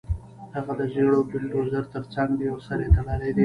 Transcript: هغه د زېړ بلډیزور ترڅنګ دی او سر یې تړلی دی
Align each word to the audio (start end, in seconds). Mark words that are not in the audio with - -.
هغه 0.55 0.73
د 0.79 0.81
زېړ 0.93 1.11
بلډیزور 1.29 1.83
ترڅنګ 1.93 2.29
دی 2.39 2.47
او 2.51 2.57
سر 2.65 2.79
یې 2.83 2.89
تړلی 2.95 3.31
دی 3.35 3.39